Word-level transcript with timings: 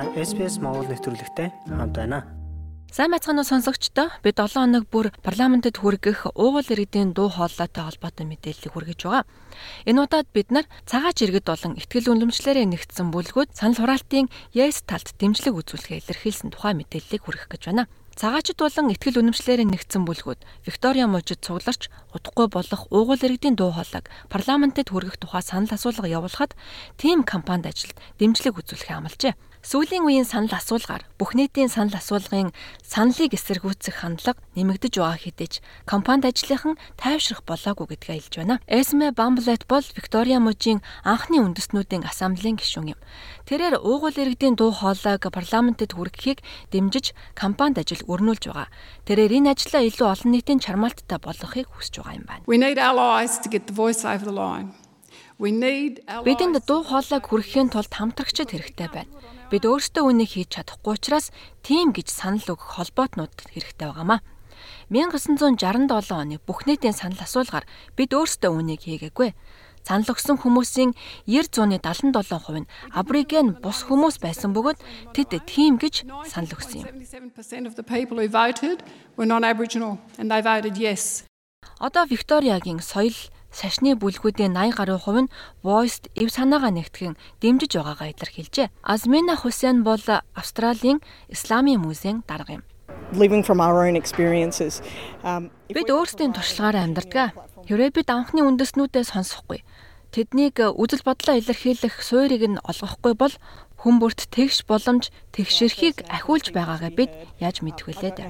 Та 0.00 0.08
SPS 0.16 0.56
Монгол 0.64 0.88
нэвтрүүлэгтэй 0.88 1.52
хамт 1.68 1.92
байна. 1.92 2.24
Сайн 2.88 3.12
байцгаана 3.12 3.44
уу 3.44 3.50
сонсогчдоо. 3.52 4.08
Бид 4.24 4.40
7 4.40 4.56
хоног 4.56 4.88
бүр 4.88 5.12
парламентэд 5.20 5.76
хүргэх 5.76 6.24
уугуул 6.40 6.64
иргэдийн 6.64 7.12
дуу 7.12 7.28
хоолойтой 7.28 7.84
холбоотой 7.84 8.24
мэдээллийг 8.24 8.72
хүргэж 8.72 9.00
байгаа. 9.04 9.28
Энэ 9.84 10.00
удаад 10.00 10.32
бид 10.32 10.56
нар 10.56 10.64
цагаач 10.88 11.20
иргэд 11.20 11.44
болон 11.44 11.76
ихтгэл 11.76 12.16
үнэмшлэрээ 12.16 12.64
нэгдсэн 12.72 13.12
бүлгүүд 13.12 13.52
санал 13.52 13.76
хураалтын 13.76 14.32
Yes 14.56 14.88
талд 14.88 15.12
дэмжлэг 15.20 15.52
үзүүлэхээ 15.52 16.00
илэрхийлсэн 16.00 16.48
тухай 16.48 16.72
мэдээллийг 16.80 17.20
хүргэх 17.20 17.52
гэж 17.52 17.62
байна. 17.68 17.84
Цагаачд 18.16 18.56
болон 18.56 18.88
ихтгэл 18.96 19.20
үнэмшлэрээ 19.20 19.68
нэгдсэн 19.68 20.08
бүлгүүд 20.08 20.40
Виктория 20.64 21.04
мужид 21.12 21.44
цугларч 21.44 21.92
удахгүй 22.16 22.48
болох 22.48 22.88
уугуул 22.88 23.20
иргэдийн 23.20 23.52
дуу 23.52 23.76
хоолойг 23.76 24.08
парламентэд 24.32 24.88
хүргэх 24.88 25.20
тухай 25.20 25.44
санал 25.44 25.76
асуулга 25.76 26.08
явуулахад 26.08 26.56
тим 26.96 27.20
кампанид 27.20 27.68
ажилд 27.68 27.96
дэмжлэг 28.16 28.56
үзүүлэхээ 28.60 28.96
амлажээ. 28.96 29.34
Сүүлийн 29.60 30.08
үеийн 30.08 30.24
санал 30.24 30.56
асуулгаар 30.56 31.04
бүх 31.20 31.36
нийтийн 31.36 31.68
санал 31.68 32.00
асуулгын 32.00 32.48
саналыг 32.80 33.36
эсэргүүцэх 33.36 34.00
хандлага 34.00 34.40
нэмэгдэж 34.56 34.96
байгаа 34.96 35.20
хэдий 35.20 35.48
ч 35.52 35.54
компанид 35.84 36.32
ажлынхан 36.32 36.80
тайвшрах 36.96 37.44
болоогүй 37.44 37.92
гэдгээ 37.92 38.16
хэлж 38.24 38.34
байна. 38.40 38.56
Эсме 38.64 39.12
Бамблет 39.12 39.68
бол 39.68 39.84
Виктория 39.84 40.40
мужийн 40.40 40.80
анхны 41.04 41.44
үндэстнүүдийн 41.44 42.08
ассамблеийн 42.08 42.56
гишүүн 42.56 42.96
юм. 42.96 43.00
Тэрээр 43.44 43.84
уугуул 43.84 44.16
иргэдийн 44.16 44.56
дуу 44.56 44.72
хоолойг 44.72 45.28
парламентэд 45.28 45.92
хүргэхийг 45.92 46.40
дэмжиж 46.72 47.12
компанид 47.36 47.84
ажил 47.84 48.00
өрнүүлж 48.08 48.48
байгаа. 48.48 48.72
Тэрээр 49.04 49.44
энэ 49.44 49.52
ажлаа 49.52 49.84
илүү 49.84 50.08
олон 50.08 50.30
нийтийн 50.40 50.64
чармаалттай 50.64 51.20
болгохыг 51.20 51.68
хүсэж 51.68 52.00
байгаа 52.00 52.16
юм 52.16 52.24
байна. 52.24 52.48
We 52.48 52.56
need 52.56 52.80
allies 52.80 53.36
to 53.44 53.52
get 53.52 53.68
the 53.68 53.76
voice 53.76 54.08
over 54.08 54.24
the 54.24 54.32
line. 54.32 54.72
Бидэнд 55.36 56.64
дуу 56.64 56.80
хоолойг 56.80 57.28
хүргэхийн 57.28 57.68
тулд 57.68 57.92
хамтрагчид 57.92 58.56
хэрэгтэй 58.56 58.88
байна 58.88 59.12
Бид 59.50 59.66
өөрсдөө 59.66 60.06
үнийг 60.06 60.30
хийж 60.38 60.54
чадахгүй 60.54 60.94
учраас 60.94 61.34
тийм 61.66 61.90
гэж 61.90 62.06
санал 62.06 62.54
өгөх 62.54 62.78
холбоотнууд 62.78 63.34
хэрэгтэй 63.50 63.90
байгаамаа. 63.90 64.22
1967 64.94 65.90
оны 66.14 66.38
бүх 66.38 66.70
нийтийн 66.70 66.94
санал 66.94 67.18
асуулгаар 67.18 67.66
бид 67.98 68.14
өөрсдөө 68.14 68.46
үнийг 68.46 68.86
хийгээгүй. 68.86 69.34
Санал 69.82 70.06
өгсөн 70.06 70.38
хүмүүсийн 70.38 70.94
90-77% 71.26 72.62
нь 72.62 72.70
абориген 72.94 73.58
бус 73.58 73.82
хүмүүс 73.90 74.22
байсан 74.22 74.54
бөгөөд 74.54 74.78
тэд 75.18 75.42
тийм 75.50 75.82
гэж 75.82 76.06
санал 76.30 76.54
өгсөн 76.54 76.86
юм. 76.86 76.94
Одоо 81.80 82.04
Викториягийн 82.06 82.78
соёл 82.78 83.18
сашны 83.52 83.94
бүлгүүдийн 83.98 84.54
80 84.54 84.78
гаруй 84.78 84.98
хувь 84.98 85.20
нь 85.26 85.32
Voiced 85.66 86.08
эв 86.16 86.30
санаагаа 86.30 86.72
нэгтгэн 86.74 87.18
дэмжиж 87.42 87.76
байгаагаа 87.76 88.14
илэрхийлжээ. 88.14 88.72
Азмина 88.82 89.36
Хусейн 89.36 89.82
бол 89.82 90.02
Австралийн 90.34 90.98
Исламын 91.28 91.82
музейн 91.82 92.22
дарга 92.26 92.58
юм. 92.58 92.64
living 93.12 93.42
from 93.42 93.60
our 93.60 93.82
own 93.86 93.96
experiences. 93.96 94.82
Um, 95.24 95.50
бид 95.66 95.90
өөрсдийн 95.90 96.30
туршлагаараа 96.30 96.86
амьдардаг. 96.86 97.34
Хэрвээ 97.66 97.90
бид 97.90 98.08
анхны 98.10 98.42
үндэснүүдээ 98.46 99.02
сонсохгүй 99.02 99.62
тэднийг 100.10 100.58
үзэл 100.58 101.06
бодлоо 101.06 101.38
илэрхийлэх 101.38 102.02
суурийг 102.02 102.42
нь 102.50 102.58
олгохгүй 102.66 103.14
бол 103.14 103.34
хүмүүрт 103.82 104.26
тэгш 104.34 104.66
боломж 104.66 105.14
тэгшэрхийг 105.30 106.02
ахиулж 106.10 106.50
байгаагаа 106.50 106.90
бид 106.90 107.10
яаж 107.38 107.62
мэдэх 107.62 107.86
вүлээ 107.86 108.12
дээ. 108.18 108.26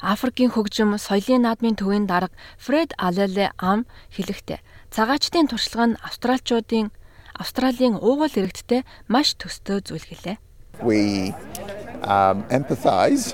Африкийн 0.00 0.52
хөгжим 0.52 0.96
соёлын 1.00 1.48
наадмын 1.48 1.76
төвийн 1.80 2.06
дарга 2.06 2.36
Фред 2.60 2.92
Алеле 2.98 3.50
Ам 3.56 3.88
хэлэхдээ 4.12 4.60
цагаачдын 4.92 5.48
туршлага 5.48 5.86
нь 5.96 6.00
австралчуудын 6.04 6.92
Австралийн 7.36 7.96
уугуул 8.00 8.32
иргэдтэй 8.32 8.84
маш 9.08 9.36
төстэй 9.40 9.80
зүйл 9.80 10.04
гэлээ. 10.04 10.36
We 10.84 11.32
um 12.04 12.44
empathize 12.52 13.32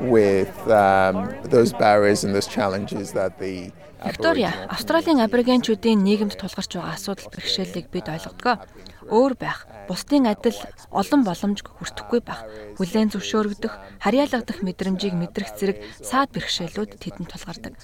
with 0.00 0.54
um 0.68 1.30
those 1.44 1.72
barriers 1.72 2.24
and 2.24 2.34
those 2.34 2.48
challenges 2.48 3.12
that 3.12 3.38
the 3.38 3.72
Виктория, 4.04 4.52
Австралийн 4.68 5.24
аборигенчүүдийн 5.24 6.04
нийгэмд 6.04 6.36
тулгарч 6.36 6.76
байгаа 6.76 6.92
асуудал 6.92 7.32
бэрхшээлийг 7.32 7.88
бид 7.88 8.12
ойлгодгоо. 8.12 8.60
Өөр 9.08 9.32
байх, 9.40 9.64
бусдын 9.88 10.28
адил 10.28 10.60
олон 10.92 11.24
боломж 11.24 11.64
хүртэхгүй 11.64 12.20
байх, 12.20 12.44
хүлээн 12.76 13.16
зөвшөөрөгдөх, 13.16 14.04
харьяалагдах 14.04 14.60
мэдрэмжийг 14.60 15.16
мэдрэх 15.16 15.56
зэрэг 15.56 15.78
саад 16.04 16.28
бэрхшээлүүд 16.36 17.00
тэдэнд 17.00 17.32
тулгардаг. 17.32 17.80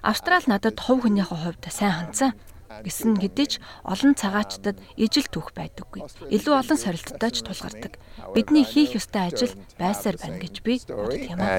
Австрал 0.00 0.44
надад 0.48 0.80
хувь 0.80 1.04
хүнийхээ 1.04 1.40
хувьд 1.44 1.64
сайн 1.68 1.92
хандсан 2.08 2.32
гэсэн 2.70 3.18
хэдий 3.18 3.48
ч 3.50 3.52
олон 3.82 4.14
цагаачтад 4.14 4.78
ижил 4.94 5.26
түүх 5.26 5.50
байдаггүй. 5.58 6.06
Илүү 6.30 6.54
олон 6.54 6.78
сорилттой 6.78 7.30
ч 7.34 7.42
тулгардаг. 7.42 7.98
Бидний 8.30 8.62
хийх 8.62 8.94
ёстой 8.94 9.26
ажил 9.26 9.52
байсаар 9.74 10.16
байна 10.22 10.38
гэж 10.38 10.54
би 10.62 10.78
боддог 10.86 11.18
юм 11.18 11.42
аа. 11.42 11.58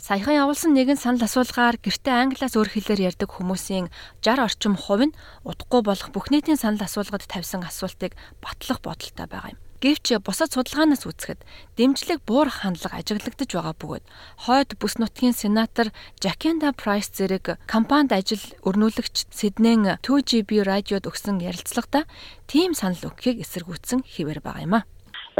Саяхан 0.00 0.40
явуулсан 0.40 0.72
нэгэн 0.72 0.96
санал 0.96 1.28
асуулгаар 1.28 1.76
гэртээ 1.76 2.16
англиас 2.16 2.56
өөр 2.56 2.72
хэлээр 2.72 3.12
ярьдаг 3.12 3.36
хүмүүсийн 3.36 3.92
60 4.24 4.48
орчим 4.48 4.74
хувь 4.80 5.12
нь 5.12 5.16
удахгүй 5.44 5.84
болох 5.84 6.08
бүх 6.08 6.32
нийтийн 6.32 6.56
санал 6.56 6.80
асуулгад 6.88 7.28
тавьсан 7.28 7.60
асуултыг 7.68 8.16
батлах 8.40 8.80
бодолтой 8.80 9.28
байгаа 9.28 9.52
юм. 9.52 9.60
Гэвч 9.80 10.20
бусад 10.20 10.52
судалгаанаас 10.52 11.08
үзэхэд 11.08 11.40
дэмжлэг 11.80 12.20
буурах 12.28 12.60
хандлага 12.60 13.00
ажиглагдаж 13.00 13.48
байгаа 13.48 13.74
бөгөөд 13.80 14.04
хойд 14.44 14.70
бүс 14.76 15.00
нутгийн 15.00 15.32
сенатор 15.32 15.88
Жакенда 16.20 16.76
Прайс 16.76 17.08
зэрэг 17.08 17.56
компанид 17.64 18.12
ажил 18.12 18.44
өрнүүлэгч 18.60 19.32
Сиднейн 19.32 19.96
2GB 20.04 20.68
радиод 20.68 21.08
өгсөн 21.08 21.40
ярилцлагада 21.40 22.04
тийм 22.44 22.76
санал 22.76 23.08
өгөхийг 23.08 23.40
эсэргүүцсэн 23.40 24.04
хэвээр 24.04 24.44
байгаа 24.44 24.68
юм 24.68 24.74
а. 24.76 24.84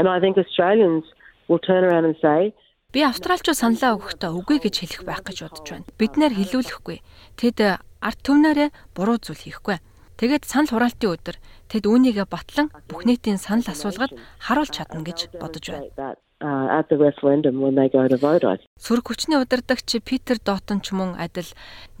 And 0.01 0.09
I 0.09 0.17
think 0.17 0.41
Australians 0.41 1.05
will 1.45 1.61
turn 1.61 1.85
around 1.85 2.09
and 2.09 2.17
say 2.17 2.49
Би 2.91 3.05
австралчууд 3.07 3.55
саналаа 3.55 3.95
өгөхдөө 3.95 4.31
үгүй 4.35 4.57
гэж 4.67 4.75
хэлэх 4.83 5.03
байх 5.07 5.23
гэж 5.23 5.47
бодож 5.47 5.67
байна. 5.69 5.87
Бид 5.95 6.19
нэр 6.19 6.35
хэлүүлэхгүй. 6.35 6.97
Тэд 7.39 7.79
арт 8.03 8.19
түмнэрээ 8.27 8.69
буруу 8.91 9.15
зүйл 9.15 9.39
хийхгүй. 9.39 9.79
Тэгээд 10.21 10.45
санал 10.45 10.69
хураалтын 10.69 11.17
өдөр 11.17 11.37
тэд 11.65 11.83
үүнийгээ 11.89 12.29
батлан 12.29 12.69
бүх 12.85 13.09
нийтийн 13.09 13.41
санал 13.41 13.65
асуулгад 13.73 14.13
харуулж 14.37 14.69
чадна 14.69 15.01
гэж 15.01 15.33
бодож 15.41 15.65
байна 15.73 16.13
uh, 16.61 16.77
at 16.79 16.85
the 16.89 16.97
referendum 16.97 17.61
when 17.61 17.75
they 17.75 17.89
go 17.89 18.07
to 18.07 18.17
vote. 18.17 18.61
Сүрэг 18.81 19.05
хүчний 19.09 19.37
удирдагч 19.37 20.01
Питер 20.01 20.37
Дотон 20.41 20.81
ч 20.81 20.93
мөн 20.97 21.13
адил 21.17 21.49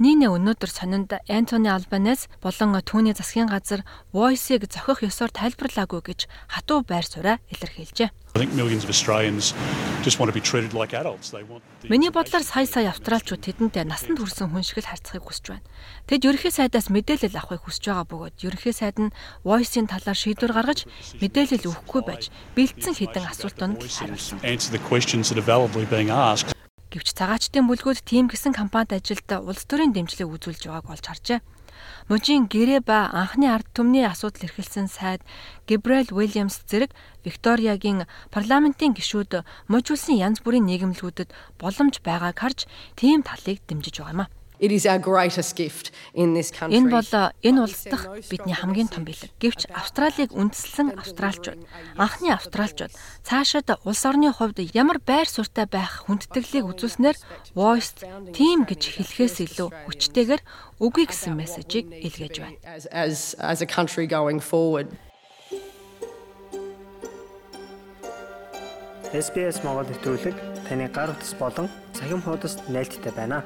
нийнэ 0.01 0.33
өнөөдөр 0.33 0.71
сонинд 0.71 1.13
Антони 1.29 1.69
Албанес 1.69 2.25
болон 2.41 2.73
түүний 2.81 3.13
засгийн 3.13 3.49
газар 3.49 3.85
Voice-ийг 4.13 4.65
зохих 4.65 5.05
ёсоор 5.05 5.29
тайлбарлаагүй 5.29 6.01
гэж 6.01 6.19
хатуу 6.49 6.81
байр 6.81 7.05
сууриа 7.05 7.37
илэрхийлжээ. 7.53 8.09
Миний 11.91 12.09
бодлоор 12.09 12.43
сая 12.43 12.65
сая 12.65 12.89
австралчууд 12.89 13.43
тэдэнтэй 13.43 13.83
насанд 13.83 14.23
хүрсэн 14.23 14.47
хүн 14.49 14.63
шиг 14.63 14.79
л 14.79 14.87
харьцахыг 14.87 15.27
хүсэж 15.27 15.45
байна. 15.51 15.67
Тэд 16.07 16.23
ерөнхий 16.23 16.49
сайдаас 16.55 16.87
мэдээлэл 16.87 17.35
авахыг 17.35 17.67
хүсэж 17.67 17.91
байгаа 17.91 18.07
бөгөөд 18.07 18.39
ерөнхий 18.47 18.71
сайд 18.71 19.03
нь 19.03 19.11
Voice-ийн 19.43 19.91
талаар 19.91 20.15
шийдвэр 20.15 20.55
гаргаж 20.55 20.87
мэдээлэл 21.19 21.69
өгөхгүй 21.75 22.01
байж 22.07 22.31
бэлдсэн 22.55 22.95
хэдэн 22.95 23.25
асуултанд 23.27 23.83
хариулсан. 23.83 24.39
Гэвч 26.91 27.07
цагаачдын 27.15 27.71
бүлгүүд 27.71 28.03
тийм 28.03 28.27
гэсэн 28.27 28.51
компанид 28.51 28.91
ажилд 28.91 29.23
улс 29.47 29.63
төрийн 29.63 29.95
дэмжлэг 29.95 30.27
үзүүлж 30.27 30.67
байгааг 30.67 30.91
олж 30.91 31.05
харжээ. 31.07 31.39
Мужийн 32.11 32.51
гэрээ 32.51 32.83
ба 32.83 33.07
анхны 33.15 33.47
ард 33.47 33.67
түмний 33.71 34.03
асуудал 34.03 34.51
эрхэлсэн 34.51 34.91
сайд 34.91 35.23
Габриэл 35.69 36.11
Уильямс 36.11 36.67
зэрэг 36.67 36.91
Викториягийн 37.23 38.03
парламентын 38.35 38.91
гишүүд 38.91 39.47
муж 39.71 39.85
улсын 39.87 40.19
янз 40.19 40.43
бүрийн 40.43 40.67
нийгэмлэгүүдэд 40.67 41.29
боломж 41.61 41.95
байгааг 42.03 42.35
харж 42.35 42.67
тийм 42.99 43.23
талыг 43.23 43.63
дэмжиж 43.63 44.03
байгаа 44.03 44.13
юм 44.13 44.21
а. 44.27 44.40
It 44.61 44.71
is 44.71 44.85
our 44.85 44.99
greatest 44.99 45.55
gift 45.55 45.89
in 46.13 46.35
this 46.37 46.51
country. 46.53 46.77
Энэ 46.77 46.89
бол 46.93 47.09
энэ 47.41 47.59
улс 47.65 47.81
дахь 47.89 48.05
бидний 48.29 48.53
хамгийн 48.53 48.93
том 48.93 49.09
бэлэг. 49.09 49.33
Гэвч 49.41 49.65
Австралиг 49.73 50.29
үндэслэн 50.37 51.01
австралчууд, 51.01 51.65
анхны 51.97 52.29
австралчууд 52.29 52.93
цаашид 53.25 53.73
улс 53.81 54.05
орны 54.05 54.29
хувьд 54.29 54.61
ямар 54.77 55.01
байр 55.01 55.25
суурьтай 55.25 55.65
байх 55.65 56.05
хүндэтгэлийг 56.05 56.69
үзүүлснээр 56.77 57.17
voiced 57.57 58.05
team 58.37 58.69
гэж 58.69 59.01
хэлэхээс 59.01 59.49
илүү 59.49 59.89
хүчтэйгээр 59.89 60.41
үгүй 60.77 61.09
гэсэн 61.09 61.33
мессежийг 61.41 61.89
илгээж 61.89 62.35
байна. 62.37 62.61
As 62.61 62.85
as 62.93 63.33
as 63.41 63.65
a 63.65 63.67
country 63.67 64.05
going 64.05 64.37
forward. 64.37 64.93
SBS 69.09 69.65
Монгол 69.65 69.89
нэвтрүүлэг 69.89 70.37
таны 70.69 70.85
гар 70.93 71.09
утас 71.09 71.33
болон 71.33 71.65
цахим 71.97 72.21
хуудасд 72.21 72.61
нийлдэхтэй 72.69 73.11
байна. 73.11 73.41